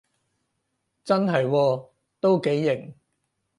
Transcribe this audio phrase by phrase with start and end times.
[1.03, 1.89] 真係喎，
[2.19, 2.95] 都幾型